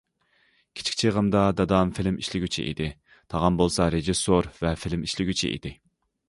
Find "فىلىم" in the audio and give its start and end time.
1.97-2.17, 4.87-5.07